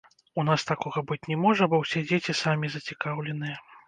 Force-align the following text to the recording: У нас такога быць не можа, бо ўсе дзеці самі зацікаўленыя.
У 0.43 0.43
нас 0.45 0.63
такога 0.69 1.03
быць 1.11 1.19
не 1.31 1.37
можа, 1.41 1.67
бо 1.73 1.79
ўсе 1.83 2.01
дзеці 2.07 2.35
самі 2.39 2.71
зацікаўленыя. 2.77 3.61